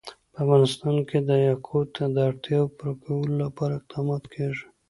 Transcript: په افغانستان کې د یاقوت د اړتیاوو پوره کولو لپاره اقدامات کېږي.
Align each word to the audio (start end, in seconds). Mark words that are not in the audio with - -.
په 0.33 0.37
افغانستان 0.43 0.95
کې 1.09 1.19
د 1.29 1.31
یاقوت 1.49 1.91
د 2.15 2.17
اړتیاوو 2.29 2.73
پوره 2.77 2.95
کولو 3.03 3.33
لپاره 3.43 3.73
اقدامات 3.79 4.23
کېږي. 4.33 4.65